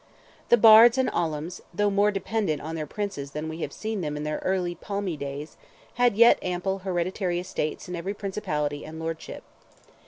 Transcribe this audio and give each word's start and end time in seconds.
The 0.49 0.57
Bards 0.57 0.97
and 0.97 1.11
Ollams, 1.11 1.61
though 1.71 1.91
more 1.91 2.09
dependent 2.09 2.59
on 2.59 2.73
their 2.73 2.87
Princes 2.87 3.33
than 3.33 3.47
we 3.47 3.61
have 3.61 3.71
seen 3.71 4.01
them 4.01 4.17
in 4.17 4.23
their 4.23 4.39
early 4.43 4.73
palmy 4.73 5.15
days, 5.15 5.57
had 5.93 6.17
yet 6.17 6.39
ample 6.41 6.79
hereditary 6.79 7.39
estates 7.39 7.87
in 7.87 7.95
every 7.95 8.15
principality 8.15 8.83
and 8.83 8.99
lordship. 8.99 9.43